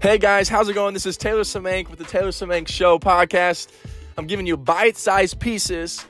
Hey 0.00 0.16
guys, 0.16 0.48
how's 0.48 0.68
it 0.68 0.74
going? 0.74 0.94
This 0.94 1.06
is 1.06 1.16
Taylor 1.16 1.42
Semenk 1.42 1.90
with 1.90 1.98
the 1.98 2.04
Taylor 2.04 2.28
Semenk 2.28 2.68
Show 2.68 3.00
podcast. 3.00 3.66
I'm 4.16 4.28
giving 4.28 4.46
you 4.46 4.56
bite-sized 4.56 5.40
pieces 5.40 6.06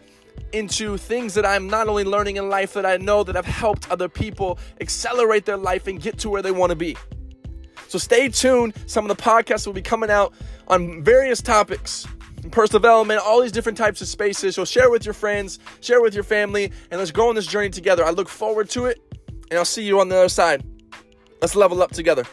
into 0.52 0.98
things 0.98 1.32
that 1.32 1.46
I'm 1.46 1.68
not 1.68 1.88
only 1.88 2.04
learning 2.04 2.36
in 2.36 2.50
life 2.50 2.74
that 2.74 2.84
I 2.84 2.98
know 2.98 3.24
that 3.24 3.34
have 3.34 3.46
helped 3.46 3.90
other 3.90 4.06
people 4.06 4.58
accelerate 4.82 5.46
their 5.46 5.56
life 5.56 5.86
and 5.86 6.02
get 6.02 6.18
to 6.18 6.28
where 6.28 6.42
they 6.42 6.50
want 6.50 6.68
to 6.68 6.76
be. 6.76 6.98
So 7.88 7.96
stay 7.96 8.28
tuned. 8.28 8.74
Some 8.84 9.10
of 9.10 9.16
the 9.16 9.22
podcasts 9.22 9.66
will 9.66 9.72
be 9.72 9.80
coming 9.80 10.10
out 10.10 10.34
on 10.68 11.02
various 11.02 11.40
topics, 11.40 12.06
personal 12.50 12.80
development, 12.80 13.22
all 13.24 13.40
these 13.40 13.52
different 13.52 13.78
types 13.78 14.02
of 14.02 14.08
spaces. 14.08 14.54
So 14.54 14.66
share 14.66 14.90
with 14.90 15.06
your 15.06 15.14
friends, 15.14 15.60
share 15.80 16.02
with 16.02 16.12
your 16.12 16.24
family, 16.24 16.72
and 16.90 16.98
let's 16.98 17.10
go 17.10 17.30
on 17.30 17.34
this 17.36 17.46
journey 17.46 17.70
together. 17.70 18.04
I 18.04 18.10
look 18.10 18.28
forward 18.28 18.68
to 18.70 18.84
it, 18.84 19.00
and 19.50 19.58
I'll 19.58 19.64
see 19.64 19.82
you 19.82 19.98
on 19.98 20.10
the 20.10 20.16
other 20.18 20.28
side. 20.28 20.62
Let's 21.40 21.56
level 21.56 21.82
up 21.82 21.92
together. 21.92 22.24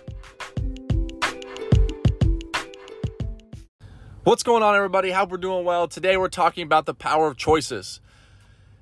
What's 4.26 4.42
going 4.42 4.64
on, 4.64 4.76
everybody? 4.76 5.12
Hope 5.12 5.30
we're 5.30 5.38
doing 5.38 5.66
well. 5.66 5.88
Today, 5.88 6.18
we're 6.18 6.30
talking 6.30 6.64
about 6.64 6.88
the 6.88 6.96
power 6.96 7.28
of 7.28 7.38
choices. 7.38 8.02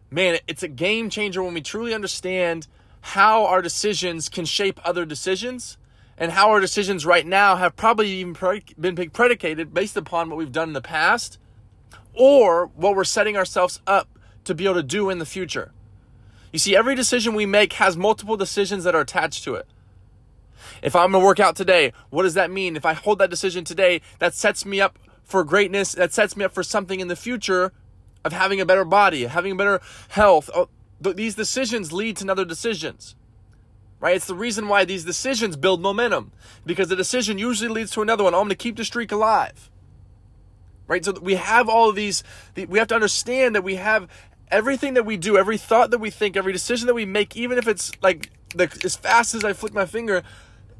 Man, 0.10 0.40
it's 0.48 0.64
a 0.64 0.70
game 0.70 1.10
changer 1.10 1.44
when 1.44 1.54
we 1.54 1.60
truly 1.60 1.94
understand 1.94 2.66
how 3.02 3.46
our 3.48 3.62
decisions 3.62 4.30
can 4.30 4.46
shape 4.46 4.80
other 4.86 5.04
decisions 5.04 5.78
and 6.18 6.32
how 6.32 6.52
our 6.52 6.62
decisions 6.62 7.06
right 7.06 7.28
now 7.28 7.58
have 7.58 7.76
probably 7.76 8.08
even 8.12 8.34
been 8.80 9.10
predicated 9.10 9.74
based 9.74 9.98
upon 9.98 10.30
what 10.30 10.38
we've 10.38 10.54
done 10.54 10.70
in 10.70 10.74
the 10.74 10.82
past 10.82 11.40
or 12.14 12.68
what 12.68 12.96
we're 12.96 13.04
setting 13.04 13.36
ourselves 13.36 13.82
up 13.86 14.08
to 14.46 14.56
be 14.56 14.64
able 14.64 14.76
to 14.76 14.82
do 14.82 15.10
in 15.10 15.20
the 15.20 15.26
future. 15.26 15.74
You 16.54 16.60
see, 16.60 16.74
every 16.74 16.96
decision 16.96 17.36
we 17.36 17.46
make 17.46 17.74
has 17.74 17.98
multiple 17.98 18.38
decisions 18.38 18.86
that 18.86 18.96
are 18.96 19.02
attached 19.02 19.44
to 19.44 19.56
it. 19.56 19.68
If 20.82 20.96
I'm 20.96 21.12
gonna 21.12 21.26
work 21.26 21.42
out 21.42 21.58
today, 21.58 21.92
what 22.12 22.24
does 22.24 22.36
that 22.36 22.50
mean? 22.50 22.78
If 22.78 22.86
I 22.86 22.94
hold 22.94 23.20
that 23.20 23.30
decision 23.30 23.66
today, 23.66 24.00
that 24.20 24.34
sets 24.34 24.66
me 24.66 24.80
up 24.80 24.98
for 25.34 25.44
greatness, 25.44 25.94
that 25.94 26.14
sets 26.14 26.38
me 26.38 26.46
up 26.46 26.54
for 26.54 26.62
something 26.62 27.00
in 27.00 27.08
the 27.08 27.16
future 27.16 27.74
of 28.24 28.34
having 28.34 28.62
a 28.62 28.68
better 28.68 28.86
body, 28.86 29.26
having 29.26 29.58
better 29.58 29.82
health. 30.10 30.48
Oh, 30.54 30.70
these 31.02 31.34
decisions 31.34 31.92
lead 31.92 32.18
to 32.18 32.32
other 32.32 32.46
decisions. 32.46 33.16
Right? 34.00 34.16
It's 34.16 34.28
the 34.28 34.36
reason 34.36 34.68
why 34.68 34.86
these 34.86 35.06
decisions 35.06 35.58
build 35.58 35.82
momentum 35.82 36.34
because 36.68 36.88
the 36.88 36.96
decision 36.96 37.40
usually 37.40 37.68
leads 37.68 37.90
to 37.94 38.04
another 38.04 38.24
one. 38.24 38.36
Oh, 38.36 38.42
I'm 38.42 38.44
going 38.44 38.50
to 38.50 38.56
keep 38.56 38.78
the 38.78 38.86
streak 38.86 39.12
alive. 39.12 39.72
Right? 40.86 41.04
So 41.04 41.14
we 41.14 41.34
have 41.34 41.68
all 41.68 41.90
of 41.90 41.96
these 41.96 42.24
we 42.56 42.78
have 42.78 42.90
to 42.90 42.96
understand 42.96 43.56
that 43.56 43.64
we 43.64 43.78
have 43.78 44.08
everything 44.52 44.94
that 44.94 45.04
we 45.04 45.18
do, 45.18 45.36
every 45.36 45.58
thought 45.58 45.90
that 45.90 45.98
we 45.98 46.12
think, 46.12 46.38
every 46.38 46.54
decision 46.54 46.86
that 46.86 46.94
we 46.94 47.06
make, 47.06 47.36
even 47.36 47.58
if 47.58 47.68
it's 47.68 47.92
like 48.04 48.30
the, 48.54 48.72
as 48.84 48.96
fast 48.96 49.34
as 49.34 49.44
I 49.44 49.54
flick 49.54 49.74
my 49.74 49.88
finger, 49.88 50.22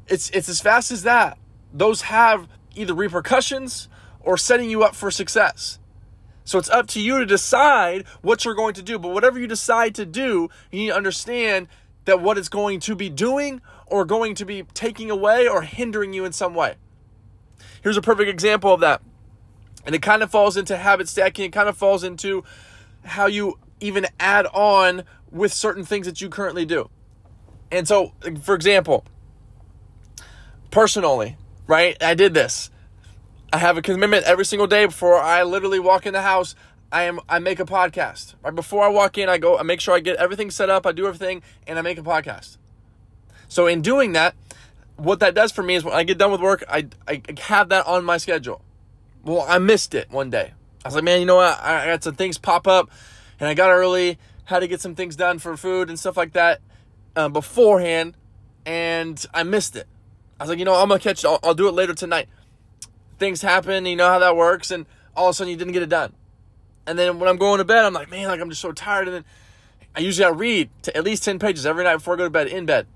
it's 0.06 0.30
it's 0.30 0.48
as 0.48 0.60
fast 0.60 0.92
as 0.92 1.02
that. 1.02 1.38
Those 1.72 2.02
have 2.02 2.46
either 2.76 2.94
repercussions 2.94 3.88
or 4.24 4.36
setting 4.36 4.70
you 4.70 4.82
up 4.82 4.94
for 4.94 5.10
success. 5.10 5.78
So 6.44 6.58
it's 6.58 6.70
up 6.70 6.86
to 6.88 7.00
you 7.00 7.18
to 7.18 7.26
decide 7.26 8.04
what 8.20 8.44
you're 8.44 8.54
going 8.54 8.74
to 8.74 8.82
do. 8.82 8.98
But 8.98 9.12
whatever 9.12 9.38
you 9.38 9.46
decide 9.46 9.94
to 9.94 10.04
do, 10.04 10.48
you 10.70 10.80
need 10.80 10.88
to 10.88 10.96
understand 10.96 11.68
that 12.04 12.20
what 12.20 12.36
it's 12.36 12.48
going 12.48 12.80
to 12.80 12.94
be 12.94 13.08
doing 13.08 13.62
or 13.86 14.04
going 14.04 14.34
to 14.34 14.44
be 14.44 14.64
taking 14.74 15.10
away 15.10 15.48
or 15.48 15.62
hindering 15.62 16.12
you 16.12 16.24
in 16.24 16.32
some 16.32 16.54
way. 16.54 16.74
Here's 17.82 17.96
a 17.96 18.02
perfect 18.02 18.28
example 18.28 18.72
of 18.72 18.80
that. 18.80 19.02
And 19.86 19.94
it 19.94 20.02
kind 20.02 20.22
of 20.22 20.30
falls 20.30 20.56
into 20.56 20.76
habit 20.76 21.08
stacking, 21.08 21.46
it 21.46 21.52
kind 21.52 21.68
of 21.68 21.76
falls 21.76 22.04
into 22.04 22.44
how 23.04 23.26
you 23.26 23.58
even 23.80 24.06
add 24.18 24.46
on 24.46 25.04
with 25.30 25.52
certain 25.52 25.84
things 25.84 26.06
that 26.06 26.20
you 26.20 26.28
currently 26.28 26.64
do. 26.64 26.88
And 27.70 27.86
so, 27.86 28.12
for 28.42 28.54
example, 28.54 29.04
personally, 30.70 31.36
right? 31.66 32.02
I 32.02 32.14
did 32.14 32.32
this. 32.34 32.70
I 33.54 33.58
have 33.58 33.78
a 33.78 33.82
commitment 33.82 34.24
every 34.24 34.44
single 34.44 34.66
day 34.66 34.84
before 34.84 35.16
I 35.16 35.44
literally 35.44 35.78
walk 35.78 36.06
in 36.06 36.12
the 36.12 36.22
house. 36.22 36.56
I 36.90 37.04
am 37.04 37.20
I 37.28 37.38
make 37.38 37.60
a 37.60 37.64
podcast. 37.64 38.34
Right 38.42 38.52
before 38.52 38.82
I 38.82 38.88
walk 38.88 39.16
in, 39.16 39.28
I 39.28 39.38
go 39.38 39.56
I 39.56 39.62
make 39.62 39.80
sure 39.80 39.94
I 39.94 40.00
get 40.00 40.16
everything 40.16 40.50
set 40.50 40.70
up, 40.70 40.86
I 40.86 40.90
do 40.90 41.06
everything, 41.06 41.40
and 41.64 41.78
I 41.78 41.82
make 41.82 41.96
a 41.96 42.02
podcast. 42.02 42.56
So 43.46 43.68
in 43.68 43.80
doing 43.80 44.10
that, 44.14 44.34
what 44.96 45.20
that 45.20 45.36
does 45.36 45.52
for 45.52 45.62
me 45.62 45.76
is 45.76 45.84
when 45.84 45.94
I 45.94 46.02
get 46.02 46.18
done 46.18 46.32
with 46.32 46.40
work, 46.40 46.64
I 46.68 46.88
I 47.06 47.22
have 47.42 47.68
that 47.68 47.86
on 47.86 48.04
my 48.04 48.16
schedule. 48.16 48.60
Well, 49.22 49.46
I 49.48 49.58
missed 49.58 49.94
it 49.94 50.10
one 50.10 50.30
day. 50.30 50.52
I 50.84 50.88
was 50.88 50.96
like, 50.96 51.04
man, 51.04 51.20
you 51.20 51.26
know 51.26 51.36
what? 51.36 51.56
I, 51.62 51.84
I 51.84 51.86
got 51.86 52.02
some 52.02 52.16
things 52.16 52.38
pop 52.38 52.66
up, 52.66 52.90
and 53.38 53.48
I 53.48 53.54
got 53.54 53.70
early, 53.70 54.18
had 54.46 54.60
to 54.60 54.66
get 54.66 54.80
some 54.80 54.96
things 54.96 55.14
done 55.14 55.38
for 55.38 55.56
food 55.56 55.90
and 55.90 55.96
stuff 55.96 56.16
like 56.16 56.32
that 56.32 56.60
uh, 57.14 57.28
beforehand, 57.28 58.16
and 58.66 59.24
I 59.32 59.44
missed 59.44 59.76
it. 59.76 59.86
I 60.40 60.42
was 60.42 60.50
like, 60.50 60.58
you 60.58 60.64
know, 60.64 60.74
I'm 60.74 60.88
gonna 60.88 60.98
catch. 60.98 61.24
I'll, 61.24 61.38
I'll 61.44 61.54
do 61.54 61.68
it 61.68 61.72
later 61.72 61.94
tonight 61.94 62.28
things 63.18 63.42
happen, 63.42 63.86
you 63.86 63.96
know 63.96 64.08
how 64.08 64.18
that 64.18 64.36
works, 64.36 64.70
and 64.70 64.86
all 65.16 65.28
of 65.28 65.32
a 65.32 65.34
sudden 65.34 65.50
you 65.50 65.56
didn't 65.56 65.72
get 65.72 65.82
it 65.82 65.88
done. 65.88 66.12
And 66.86 66.98
then 66.98 67.18
when 67.18 67.28
I'm 67.28 67.36
going 67.36 67.58
to 67.58 67.64
bed, 67.64 67.84
I'm 67.84 67.94
like, 67.94 68.10
man, 68.10 68.28
like 68.28 68.40
I'm 68.40 68.50
just 68.50 68.60
so 68.60 68.72
tired. 68.72 69.08
And 69.08 69.16
then 69.16 69.24
I 69.96 70.00
usually 70.00 70.26
I 70.26 70.30
read 70.30 70.70
to 70.82 70.96
at 70.96 71.04
least 71.04 71.24
10 71.24 71.38
pages 71.38 71.64
every 71.64 71.84
night 71.84 71.96
before 71.96 72.14
I 72.14 72.16
go 72.18 72.24
to 72.24 72.30
bed 72.30 72.48
in 72.48 72.66
bed. 72.66 72.86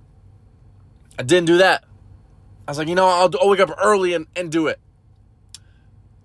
I 1.18 1.22
didn't 1.22 1.46
do 1.46 1.58
that. 1.58 1.84
I 2.66 2.70
was 2.70 2.78
like, 2.78 2.88
you 2.88 2.94
know, 2.94 3.06
I'll, 3.06 3.30
I'll 3.40 3.48
wake 3.48 3.60
up 3.60 3.70
early 3.82 4.12
and, 4.14 4.26
and 4.36 4.52
do 4.52 4.66
it. 4.66 4.78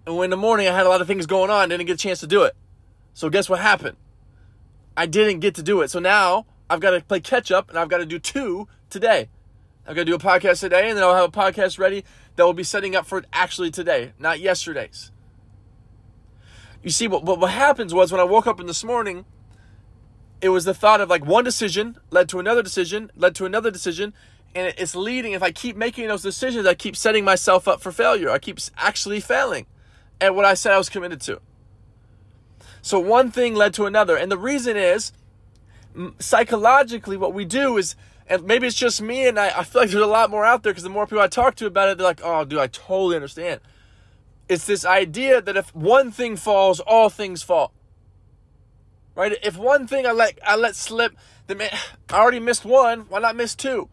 And 0.05 0.17
when 0.17 0.25
in 0.25 0.31
the 0.31 0.37
morning 0.37 0.67
I 0.67 0.75
had 0.75 0.85
a 0.85 0.89
lot 0.89 0.99
of 0.99 1.07
things 1.07 1.25
going 1.25 1.49
on, 1.49 1.69
didn't 1.69 1.85
get 1.85 1.93
a 1.93 1.97
chance 1.97 2.19
to 2.19 2.27
do 2.27 2.43
it. 2.43 2.55
So 3.13 3.29
guess 3.29 3.49
what 3.49 3.59
happened? 3.59 3.95
I 4.97 5.05
didn't 5.05 5.39
get 5.39 5.55
to 5.55 5.63
do 5.63 5.81
it. 5.81 5.89
So 5.89 5.99
now 5.99 6.45
I've 6.69 6.81
got 6.81 6.91
to 6.91 7.01
play 7.01 7.21
catch 7.21 7.51
up 7.51 7.69
and 7.69 7.79
I've 7.79 7.87
got 7.87 7.99
to 7.99 8.05
do 8.05 8.19
two 8.19 8.67
today. 8.89 9.29
I've 9.87 9.95
got 9.95 10.01
to 10.01 10.05
do 10.05 10.15
a 10.15 10.19
podcast 10.19 10.59
today 10.59 10.89
and 10.89 10.97
then 10.97 11.03
I'll 11.03 11.15
have 11.15 11.29
a 11.29 11.31
podcast 11.31 11.79
ready 11.79 12.03
that 12.35 12.45
will 12.45 12.53
be 12.53 12.63
setting 12.63 12.95
up 12.95 13.05
for 13.05 13.23
actually 13.31 13.71
today, 13.71 14.13
not 14.19 14.39
yesterday's. 14.39 15.11
You 16.81 16.89
see, 16.89 17.07
what, 17.07 17.23
what 17.23 17.39
what 17.39 17.51
happens 17.51 17.93
was 17.93 18.11
when 18.11 18.19
I 18.19 18.25
woke 18.25 18.47
up 18.47 18.59
in 18.59 18.67
this 18.67 18.83
morning, 18.83 19.25
it 20.41 20.49
was 20.49 20.65
the 20.65 20.73
thought 20.73 20.99
of 20.99 21.09
like 21.09 21.25
one 21.25 21.43
decision 21.43 21.97
led 22.09 22.27
to 22.29 22.39
another 22.39 22.61
decision, 22.61 23.11
led 23.15 23.35
to 23.35 23.45
another 23.45 23.71
decision, 23.71 24.13
and 24.53 24.73
it's 24.77 24.95
leading. 24.95 25.31
If 25.31 25.41
I 25.43 25.51
keep 25.51 25.77
making 25.77 26.07
those 26.07 26.21
decisions, 26.21 26.67
I 26.67 26.73
keep 26.73 26.95
setting 26.95 27.23
myself 27.23 27.67
up 27.67 27.81
for 27.81 27.91
failure. 27.91 28.29
I 28.29 28.39
keep 28.39 28.59
actually 28.77 29.21
failing 29.21 29.65
at 30.19 30.35
what 30.35 30.45
I 30.45 30.53
said 30.53 30.73
I 30.73 30.77
was 30.77 30.89
committed 30.89 31.21
to. 31.21 31.39
So 32.81 32.99
one 32.99 33.31
thing 33.31 33.55
led 33.55 33.73
to 33.75 33.85
another. 33.85 34.17
And 34.17 34.29
the 34.29 34.37
reason 34.37 34.75
is 34.75 35.13
psychologically, 36.19 37.15
what 37.15 37.33
we 37.33 37.45
do 37.45 37.77
is 37.77 37.95
and 38.27 38.45
maybe 38.45 38.67
it's 38.67 38.75
just 38.75 39.01
me, 39.01 39.27
and 39.27 39.39
I, 39.39 39.59
I 39.59 39.63
feel 39.63 39.81
like 39.81 39.91
there's 39.91 40.03
a 40.03 40.07
lot 40.07 40.29
more 40.29 40.45
out 40.45 40.63
there 40.63 40.71
because 40.71 40.83
the 40.83 40.89
more 40.89 41.05
people 41.05 41.21
I 41.21 41.27
talk 41.27 41.55
to 41.55 41.65
about 41.65 41.89
it, 41.89 41.97
they're 41.97 42.07
like, 42.07 42.21
oh, 42.23 42.45
dude, 42.45 42.59
I 42.59 42.67
totally 42.67 43.15
understand. 43.15 43.59
It's 44.47 44.65
this 44.65 44.85
idea 44.85 45.41
that 45.41 45.57
if 45.57 45.73
one 45.75 46.11
thing 46.11 46.35
falls, 46.35 46.79
all 46.79 47.09
things 47.09 47.43
fall. 47.43 47.73
Right? 49.15 49.37
If 49.43 49.57
one 49.57 49.87
thing 49.87 50.05
I 50.07 50.11
let 50.11 50.39
I 50.45 50.55
let 50.55 50.75
slip, 50.75 51.15
then 51.47 51.59
man, 51.59 51.69
I 52.09 52.19
already 52.19 52.39
missed 52.39 52.65
one. 52.65 53.01
Why 53.09 53.19
not 53.19 53.35
miss 53.35 53.55
two? 53.55 53.89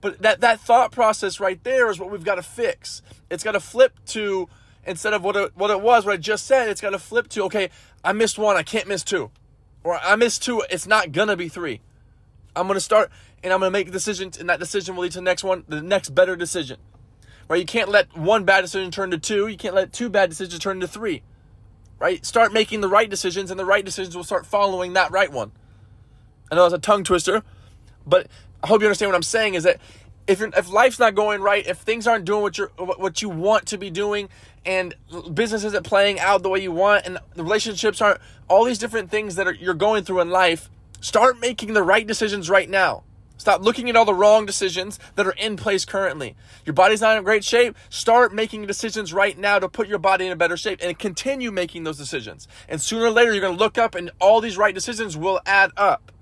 But 0.00 0.22
that 0.22 0.40
that 0.40 0.60
thought 0.60 0.92
process 0.92 1.40
right 1.40 1.62
there 1.62 1.90
is 1.90 1.98
what 1.98 2.10
we've 2.10 2.24
got 2.24 2.36
to 2.36 2.42
fix. 2.42 3.02
It's 3.30 3.44
got 3.44 3.52
to 3.52 3.60
flip 3.60 3.92
to 4.06 4.48
instead 4.86 5.12
of 5.12 5.22
what 5.22 5.36
it, 5.36 5.56
what 5.56 5.70
it 5.70 5.80
was, 5.80 6.06
what 6.06 6.14
I 6.14 6.16
just 6.16 6.46
said. 6.46 6.68
It's 6.68 6.80
got 6.80 6.90
to 6.90 6.98
flip 6.98 7.28
to 7.30 7.42
okay, 7.44 7.70
I 8.04 8.12
missed 8.12 8.38
one, 8.38 8.56
I 8.56 8.62
can't 8.62 8.88
miss 8.88 9.02
two, 9.02 9.30
or 9.84 9.98
I 9.98 10.16
missed 10.16 10.42
two, 10.42 10.62
it's 10.70 10.86
not 10.86 11.12
gonna 11.12 11.36
be 11.36 11.48
three. 11.48 11.80
I'm 12.56 12.66
gonna 12.66 12.80
start 12.80 13.10
and 13.42 13.52
I'm 13.52 13.60
going 13.60 13.70
to 13.70 13.78
make 13.78 13.88
a 13.88 13.92
decision, 13.92 14.32
and 14.40 14.48
that 14.48 14.58
decision 14.58 14.96
will 14.96 15.04
lead 15.04 15.12
to 15.12 15.18
the 15.18 15.22
next 15.22 15.44
one, 15.44 15.64
the 15.68 15.80
next 15.80 16.14
better 16.14 16.34
decision. 16.34 16.78
Right? 17.48 17.60
You 17.60 17.66
can't 17.66 17.88
let 17.88 18.16
one 18.16 18.44
bad 18.44 18.62
decision 18.62 18.90
turn 18.90 19.12
to 19.12 19.18
two. 19.18 19.46
You 19.46 19.56
can't 19.56 19.74
let 19.74 19.92
two 19.92 20.08
bad 20.08 20.30
decisions 20.30 20.58
turn 20.58 20.80
to 20.80 20.88
three. 20.88 21.22
Right? 22.00 22.26
Start 22.26 22.52
making 22.52 22.80
the 22.80 22.88
right 22.88 23.08
decisions, 23.08 23.50
and 23.52 23.60
the 23.60 23.64
right 23.64 23.84
decisions 23.84 24.16
will 24.16 24.24
start 24.24 24.46
following 24.46 24.94
that 24.94 25.12
right 25.12 25.30
one. 25.30 25.52
I 26.50 26.56
know 26.56 26.64
it's 26.64 26.74
a 26.74 26.78
tongue 26.78 27.04
twister, 27.04 27.44
but 28.04 28.26
I 28.64 28.66
hope 28.66 28.80
you 28.80 28.88
understand 28.88 29.10
what 29.10 29.16
I'm 29.16 29.22
saying. 29.22 29.54
Is 29.54 29.62
that 29.62 29.80
if 30.26 30.42
if 30.42 30.72
life's 30.72 30.98
not 30.98 31.14
going 31.14 31.40
right, 31.40 31.64
if 31.64 31.78
things 31.78 32.08
aren't 32.08 32.24
doing 32.24 32.42
what 32.42 32.58
you 32.58 32.66
what 32.76 33.22
you 33.22 33.28
want 33.28 33.66
to 33.66 33.78
be 33.78 33.90
doing, 33.90 34.28
and 34.64 34.94
business 35.32 35.62
isn't 35.62 35.86
playing 35.86 36.18
out 36.18 36.42
the 36.42 36.48
way 36.48 36.60
you 36.60 36.72
want, 36.72 37.06
and 37.06 37.18
the 37.34 37.44
relationships 37.44 38.00
aren't 38.00 38.20
all 38.48 38.64
these 38.64 38.78
different 38.78 39.10
things 39.10 39.36
that 39.36 39.46
are, 39.46 39.54
you're 39.54 39.74
going 39.74 40.02
through 40.02 40.20
in 40.20 40.30
life, 40.30 40.68
start 41.00 41.40
making 41.40 41.74
the 41.74 41.82
right 41.82 42.06
decisions 42.06 42.48
right 42.50 42.68
now. 42.68 43.04
Stop 43.38 43.62
looking 43.62 43.88
at 43.90 43.96
all 43.96 44.06
the 44.06 44.14
wrong 44.14 44.46
decisions 44.46 44.98
that 45.14 45.26
are 45.26 45.32
in 45.32 45.56
place 45.56 45.84
currently. 45.84 46.34
Your 46.64 46.72
body's 46.72 47.02
not 47.02 47.18
in 47.18 47.22
great 47.22 47.44
shape. 47.44 47.76
Start 47.90 48.34
making 48.34 48.66
decisions 48.66 49.12
right 49.12 49.36
now 49.38 49.58
to 49.58 49.68
put 49.68 49.88
your 49.88 49.98
body 49.98 50.26
in 50.26 50.32
a 50.32 50.36
better 50.36 50.56
shape 50.56 50.80
and 50.82 50.98
continue 50.98 51.52
making 51.52 51.84
those 51.84 51.98
decisions. 51.98 52.48
And 52.68 52.80
sooner 52.80 53.04
or 53.04 53.10
later, 53.10 53.32
you're 53.32 53.42
going 53.42 53.56
to 53.56 53.62
look 53.62 53.76
up 53.76 53.94
and 53.94 54.10
all 54.20 54.40
these 54.40 54.56
right 54.56 54.74
decisions 54.74 55.16
will 55.16 55.40
add 55.44 55.70
up. 55.76 56.12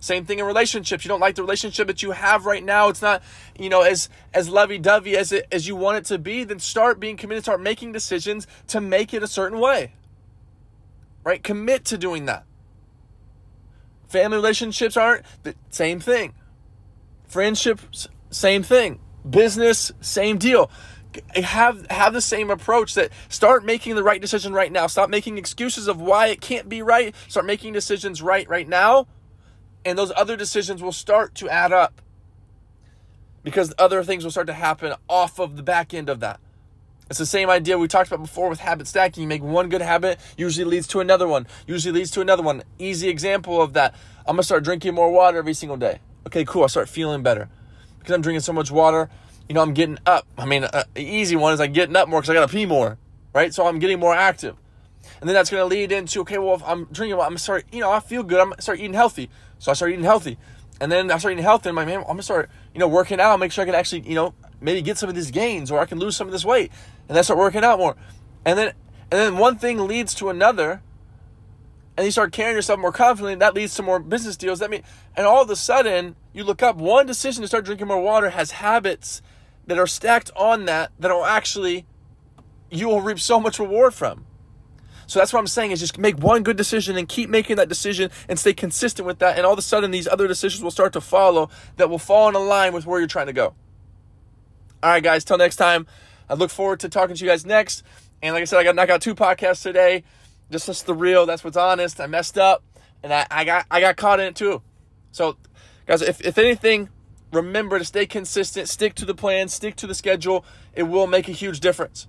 Same 0.00 0.24
thing 0.24 0.38
in 0.38 0.46
relationships. 0.46 1.04
You 1.04 1.08
don't 1.08 1.20
like 1.20 1.34
the 1.34 1.42
relationship 1.42 1.88
that 1.88 2.02
you 2.02 2.12
have 2.12 2.46
right 2.46 2.64
now. 2.64 2.88
It's 2.88 3.02
not, 3.02 3.22
you 3.58 3.68
know, 3.68 3.82
as 3.82 4.08
as 4.32 4.48
lovey-dovey 4.48 5.16
as 5.16 5.32
it 5.32 5.46
as 5.50 5.66
you 5.66 5.76
want 5.76 5.98
it 5.98 6.04
to 6.06 6.18
be. 6.18 6.44
Then 6.44 6.58
start 6.58 7.00
being 7.00 7.16
committed. 7.16 7.44
Start 7.44 7.60
making 7.60 7.92
decisions 7.92 8.46
to 8.68 8.80
make 8.80 9.12
it 9.12 9.22
a 9.22 9.26
certain 9.26 9.58
way. 9.58 9.92
Right? 11.22 11.42
Commit 11.42 11.84
to 11.86 11.98
doing 11.98 12.26
that. 12.26 12.44
Family 14.08 14.36
relationships 14.36 14.96
aren't 14.96 15.24
the 15.42 15.54
same 15.70 16.00
thing. 16.00 16.34
Friendships, 17.26 18.08
same 18.30 18.62
thing. 18.62 19.00
Business, 19.28 19.92
same 20.00 20.38
deal. 20.38 20.70
Have 21.36 21.86
have 21.90 22.12
the 22.12 22.20
same 22.20 22.50
approach 22.50 22.94
that 22.94 23.10
start 23.28 23.64
making 23.64 23.94
the 23.94 24.02
right 24.02 24.20
decision 24.20 24.52
right 24.52 24.70
now. 24.70 24.86
Stop 24.88 25.10
making 25.10 25.38
excuses 25.38 25.86
of 25.86 26.00
why 26.00 26.26
it 26.26 26.40
can't 26.40 26.68
be 26.68 26.82
right. 26.82 27.14
Start 27.28 27.46
making 27.46 27.72
decisions 27.72 28.20
right 28.20 28.48
right 28.48 28.68
now, 28.68 29.06
and 29.84 29.96
those 29.96 30.12
other 30.16 30.36
decisions 30.36 30.82
will 30.82 30.92
start 30.92 31.34
to 31.36 31.48
add 31.48 31.72
up 31.72 32.00
because 33.44 33.72
other 33.78 34.02
things 34.02 34.24
will 34.24 34.32
start 34.32 34.48
to 34.48 34.54
happen 34.54 34.94
off 35.08 35.38
of 35.38 35.56
the 35.56 35.62
back 35.62 35.94
end 35.94 36.08
of 36.08 36.18
that. 36.20 36.40
It's 37.10 37.18
the 37.18 37.26
same 37.26 37.50
idea 37.50 37.76
we 37.76 37.86
talked 37.86 38.08
about 38.10 38.22
before 38.22 38.48
with 38.48 38.60
habit 38.60 38.86
stacking. 38.86 39.22
You 39.22 39.28
make 39.28 39.42
one 39.42 39.68
good 39.68 39.82
habit, 39.82 40.18
usually 40.38 40.64
leads 40.64 40.86
to 40.88 41.00
another 41.00 41.28
one, 41.28 41.46
usually 41.66 41.98
leads 41.98 42.10
to 42.12 42.22
another 42.22 42.42
one. 42.42 42.62
Easy 42.78 43.08
example 43.08 43.60
of 43.60 43.74
that. 43.74 43.94
I'm 44.26 44.36
gonna 44.36 44.42
start 44.42 44.64
drinking 44.64 44.94
more 44.94 45.10
water 45.12 45.36
every 45.36 45.52
single 45.52 45.76
day. 45.76 46.00
Okay, 46.26 46.46
cool. 46.46 46.64
I 46.64 46.68
start 46.68 46.88
feeling 46.88 47.22
better 47.22 47.50
because 47.98 48.14
I'm 48.14 48.22
drinking 48.22 48.40
so 48.40 48.54
much 48.54 48.70
water. 48.70 49.10
You 49.48 49.54
know, 49.54 49.60
I'm 49.60 49.74
getting 49.74 49.98
up. 50.06 50.26
I 50.38 50.46
mean, 50.46 50.64
uh, 50.64 50.84
easy 50.96 51.36
one 51.36 51.52
is 51.52 51.60
like 51.60 51.74
getting 51.74 51.94
up 51.94 52.08
more 52.08 52.20
because 52.20 52.30
I 52.30 52.34
gotta 52.34 52.50
pee 52.50 52.64
more, 52.64 52.96
right? 53.34 53.52
So 53.52 53.66
I'm 53.66 53.78
getting 53.78 54.00
more 54.00 54.14
active, 54.14 54.56
and 55.20 55.28
then 55.28 55.34
that's 55.34 55.50
gonna 55.50 55.66
lead 55.66 55.92
into 55.92 56.20
okay, 56.20 56.38
well, 56.38 56.54
if 56.54 56.62
I'm 56.64 56.86
drinking, 56.86 57.18
well, 57.18 57.26
I'm 57.26 57.36
start. 57.36 57.66
You 57.70 57.80
know, 57.80 57.90
I 57.90 58.00
feel 58.00 58.22
good. 58.22 58.40
I'm 58.40 58.54
start 58.60 58.78
eating 58.78 58.94
healthy, 58.94 59.28
so 59.58 59.70
I 59.70 59.74
start 59.74 59.92
eating 59.92 60.04
healthy, 60.04 60.38
and 60.80 60.90
then 60.90 61.10
I 61.10 61.18
start 61.18 61.32
eating 61.32 61.44
healthy. 61.44 61.68
And 61.68 61.76
my 61.76 61.84
man, 61.84 61.98
I'm 61.98 62.06
gonna 62.06 62.22
start, 62.22 62.48
you 62.72 62.80
know, 62.80 62.88
working 62.88 63.20
out. 63.20 63.38
Make 63.38 63.52
sure 63.52 63.60
I 63.60 63.66
can 63.66 63.74
actually, 63.74 64.08
you 64.08 64.14
know, 64.14 64.34
maybe 64.60 64.82
get 64.82 64.98
some 64.98 65.08
of 65.08 65.14
these 65.14 65.30
gains, 65.30 65.70
or 65.70 65.80
I 65.80 65.86
can 65.86 65.98
lose 65.98 66.16
some 66.16 66.26
of 66.26 66.32
this 66.32 66.44
weight, 66.44 66.70
and 67.08 67.16
then 67.16 67.24
start 67.24 67.38
working 67.38 67.64
out 67.64 67.78
more, 67.78 67.96
and 68.44 68.58
then 68.58 68.68
and 69.10 69.20
then 69.20 69.38
one 69.38 69.56
thing 69.56 69.86
leads 69.86 70.14
to 70.14 70.28
another 70.28 70.82
and 71.96 72.04
you 72.04 72.10
start 72.10 72.32
carrying 72.32 72.56
yourself 72.56 72.80
more 72.80 72.92
confidently, 72.92 73.36
that 73.36 73.54
leads 73.54 73.74
to 73.76 73.82
more 73.82 74.00
business 74.00 74.36
deals. 74.36 74.58
That 74.58 74.70
mean, 74.70 74.82
and 75.16 75.26
all 75.26 75.42
of 75.42 75.50
a 75.50 75.56
sudden, 75.56 76.16
you 76.32 76.42
look 76.42 76.62
up 76.62 76.76
one 76.76 77.06
decision 77.06 77.42
to 77.42 77.48
start 77.48 77.64
drinking 77.64 77.86
more 77.86 78.00
water 78.00 78.30
has 78.30 78.52
habits 78.52 79.22
that 79.66 79.78
are 79.78 79.86
stacked 79.86 80.30
on 80.34 80.64
that 80.64 80.90
that 80.98 81.10
will 81.10 81.24
actually 81.24 81.86
you 82.70 82.88
will 82.88 83.00
reap 83.00 83.20
so 83.20 83.38
much 83.38 83.58
reward 83.58 83.94
from. 83.94 84.26
So 85.06 85.18
that's 85.18 85.32
what 85.32 85.38
I'm 85.38 85.46
saying 85.46 85.70
is 85.70 85.80
just 85.80 85.98
make 85.98 86.18
one 86.18 86.42
good 86.42 86.56
decision 86.56 86.96
and 86.96 87.08
keep 87.08 87.30
making 87.30 87.56
that 87.56 87.68
decision 87.68 88.10
and 88.28 88.38
stay 88.38 88.54
consistent 88.54 89.06
with 89.06 89.18
that. 89.20 89.36
And 89.36 89.46
all 89.46 89.52
of 89.52 89.58
a 89.58 89.62
sudden, 89.62 89.90
these 89.90 90.08
other 90.08 90.26
decisions 90.26 90.64
will 90.64 90.70
start 90.70 90.92
to 90.94 91.00
follow 91.00 91.50
that 91.76 91.88
will 91.88 91.98
fall 91.98 92.28
in 92.28 92.34
line 92.48 92.72
with 92.72 92.86
where 92.86 92.98
you're 92.98 93.06
trying 93.06 93.26
to 93.26 93.32
go. 93.32 93.54
All 94.84 94.90
right, 94.90 95.02
guys, 95.02 95.24
till 95.24 95.38
next 95.38 95.56
time. 95.56 95.86
I 96.28 96.34
look 96.34 96.50
forward 96.50 96.80
to 96.80 96.90
talking 96.90 97.16
to 97.16 97.24
you 97.24 97.30
guys 97.30 97.46
next. 97.46 97.82
And 98.20 98.34
like 98.34 98.42
I 98.42 98.44
said, 98.44 98.58
I 98.58 98.64
got 98.64 98.74
knock 98.74 98.90
out 98.90 99.00
two 99.00 99.14
podcasts 99.14 99.62
today. 99.62 100.04
Just 100.50 100.66
that's 100.66 100.82
the 100.82 100.92
real. 100.92 101.24
That's 101.24 101.42
what's 101.42 101.56
honest. 101.56 102.02
I 102.02 102.06
messed 102.06 102.36
up, 102.36 102.62
and 103.02 103.10
I, 103.10 103.26
I 103.30 103.44
got 103.44 103.64
I 103.70 103.80
got 103.80 103.96
caught 103.96 104.20
in 104.20 104.26
it 104.26 104.36
too. 104.36 104.60
So, 105.10 105.38
guys, 105.86 106.02
if 106.02 106.20
if 106.20 106.36
anything, 106.36 106.90
remember 107.32 107.78
to 107.78 107.84
stay 107.86 108.04
consistent, 108.04 108.68
stick 108.68 108.92
to 108.96 109.06
the 109.06 109.14
plan, 109.14 109.48
stick 109.48 109.74
to 109.76 109.86
the 109.86 109.94
schedule. 109.94 110.44
It 110.74 110.82
will 110.82 111.06
make 111.06 111.30
a 111.30 111.32
huge 111.32 111.60
difference. 111.60 112.06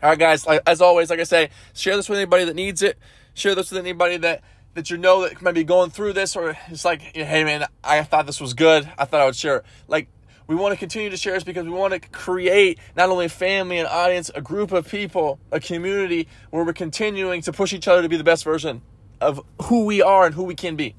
All 0.00 0.10
right, 0.10 0.18
guys. 0.18 0.46
Like, 0.46 0.62
as 0.68 0.80
always, 0.80 1.10
like 1.10 1.18
I 1.18 1.24
say, 1.24 1.50
share 1.74 1.96
this 1.96 2.08
with 2.08 2.18
anybody 2.18 2.44
that 2.44 2.54
needs 2.54 2.80
it. 2.80 2.96
Share 3.34 3.56
this 3.56 3.72
with 3.72 3.80
anybody 3.80 4.18
that 4.18 4.44
that 4.74 4.88
you 4.88 4.98
know 4.98 5.22
that 5.22 5.42
might 5.42 5.50
be 5.50 5.64
going 5.64 5.90
through 5.90 6.12
this, 6.12 6.36
or 6.36 6.56
it's 6.68 6.84
like, 6.84 7.02
hey 7.02 7.42
man, 7.42 7.66
I 7.82 8.04
thought 8.04 8.26
this 8.26 8.40
was 8.40 8.54
good. 8.54 8.88
I 8.96 9.04
thought 9.04 9.20
I 9.20 9.24
would 9.24 9.34
share. 9.34 9.56
It. 9.56 9.64
Like 9.88 10.08
we 10.48 10.56
want 10.56 10.72
to 10.72 10.78
continue 10.78 11.10
to 11.10 11.16
share 11.16 11.34
this 11.34 11.44
because 11.44 11.64
we 11.64 11.70
want 11.70 11.92
to 11.92 12.00
create 12.00 12.78
not 12.96 13.10
only 13.10 13.26
a 13.26 13.28
family, 13.28 13.78
an 13.78 13.86
audience, 13.86 14.30
a 14.34 14.40
group 14.40 14.72
of 14.72 14.88
people, 14.88 15.38
a 15.52 15.60
community 15.60 16.26
where 16.50 16.64
we're 16.64 16.72
continuing 16.72 17.42
to 17.42 17.52
push 17.52 17.72
each 17.72 17.86
other 17.86 18.02
to 18.02 18.08
be 18.08 18.16
the 18.16 18.24
best 18.24 18.44
version 18.44 18.80
of 19.20 19.40
who 19.64 19.84
we 19.84 20.00
are 20.02 20.26
and 20.26 20.34
who 20.34 20.42
we 20.44 20.54
can 20.54 20.74
be. 20.74 20.94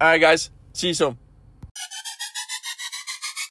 All 0.00 0.08
right, 0.08 0.20
guys. 0.20 0.50
See 0.72 0.88
you 0.88 0.94
soon. 0.94 1.18